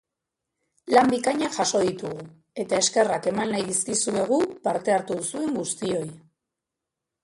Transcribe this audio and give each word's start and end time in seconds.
Lan 0.95 1.11
bikainak 1.11 1.53
jaso 1.57 1.81
ditugu 1.89 2.25
eta 2.65 2.81
eskerrak 2.85 3.31
eman 3.35 3.55
nahi 3.55 3.69
dizkizuegu 3.71 4.43
parte 4.69 4.99
hartu 4.99 5.23
duzuen 5.23 5.57
guztioi! 5.63 6.07